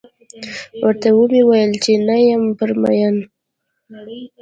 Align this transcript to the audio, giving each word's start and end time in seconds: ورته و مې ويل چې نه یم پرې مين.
ورته 0.83 1.09
و 1.17 1.21
مې 1.31 1.41
ويل 1.49 1.71
چې 1.83 1.91
نه 2.07 2.15
یم 2.27 2.43
پرې 2.57 2.75
مين. 2.81 3.15